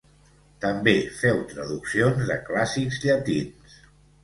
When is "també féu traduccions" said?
0.63-2.25